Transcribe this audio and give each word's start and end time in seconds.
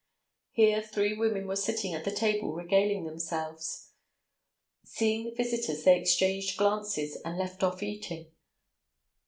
Here 0.49 0.81
three 0.81 1.15
women 1.15 1.45
were 1.45 1.55
sitting 1.55 1.93
at 1.93 2.03
the 2.05 2.11
table 2.11 2.53
regaling 2.53 3.05
themselves. 3.05 3.91
Seeing 4.83 5.25
the 5.25 5.35
visitors, 5.35 5.83
they 5.83 5.99
exchanged 5.99 6.57
glances 6.57 7.17
and 7.17 7.37
left 7.37 7.61
off 7.61 7.83
eating. 7.83 8.25